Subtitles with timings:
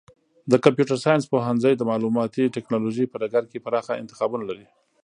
[0.51, 4.67] د کمپیوټر ساینس پوهنځی د معلوماتي ټکنالوژۍ په ډګر کې پراخه انتخابونه لري.